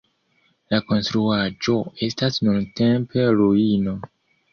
[0.73, 1.75] La konstruaĵo
[2.07, 3.95] estas nuntempe ruino.